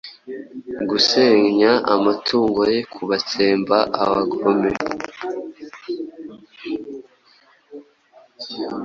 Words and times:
Gusenya 0.89 1.71
amatongo 1.95 2.61
ye 2.71 2.79
kubatsemba 2.93 3.77
abagome 4.01 4.71